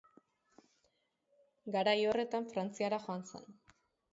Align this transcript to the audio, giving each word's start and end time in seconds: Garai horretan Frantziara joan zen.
Garai 1.75 1.95
horretan 2.13 2.51
Frantziara 2.55 3.01
joan 3.05 3.25
zen. 3.35 3.47